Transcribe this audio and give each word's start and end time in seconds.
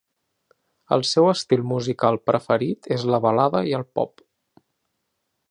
El 0.95 1.03
seu 1.09 1.27
estil 1.33 1.61
musical 1.73 2.17
preferit 2.31 2.91
és 2.97 3.05
la 3.13 3.21
balada 3.27 3.63
i 3.73 3.77
el 3.83 3.87
pop. 4.01 4.27